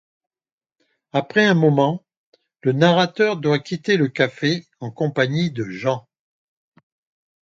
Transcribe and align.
Après 1.13 1.45
un 1.45 1.53
moment, 1.53 2.03
le 2.63 2.71
narrateur 2.71 3.37
doit 3.37 3.59
quitter 3.59 3.97
le 3.97 4.07
café 4.07 4.65
en 4.79 4.89
compagnie 4.89 5.51
de 5.51 5.65
Jean. 5.69 6.07